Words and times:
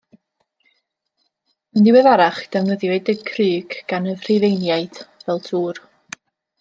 Yn 1.79 1.83
ddiweddarach, 1.87 2.39
defnyddiwyd 2.55 3.11
y 3.13 3.15
crug 3.29 3.77
gan 3.93 4.09
y 4.15 4.17
Rhufeiniaid, 4.17 4.99
fel 5.27 5.45
tŵr. 5.51 5.83